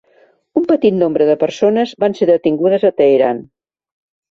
[0.61, 3.47] Un petit nombre de persones van ser detingudes a Teheran.